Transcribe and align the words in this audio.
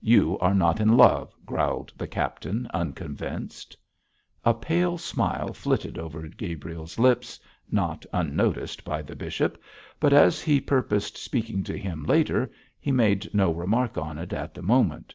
'You 0.00 0.36
are 0.40 0.56
not 0.56 0.80
in 0.80 0.96
love,' 0.96 1.36
growled 1.46 1.92
the 1.96 2.08
captain, 2.08 2.66
unconvinced. 2.74 3.76
A 4.44 4.52
pale 4.52 4.98
smile 4.98 5.52
flitted 5.52 5.96
over 5.98 6.26
Gabriel's 6.26 6.98
lips, 6.98 7.38
not 7.70 8.04
unnoticed 8.12 8.82
by 8.84 9.02
the 9.02 9.14
bishop, 9.14 9.62
but 10.00 10.12
as 10.12 10.40
he 10.40 10.60
purposed 10.60 11.16
speaking 11.16 11.62
to 11.62 11.78
him 11.78 12.02
later, 12.02 12.50
he 12.80 12.90
made 12.90 13.32
no 13.32 13.52
remark 13.52 13.96
on 13.96 14.18
it 14.18 14.32
at 14.32 14.52
the 14.52 14.62
moment. 14.62 15.14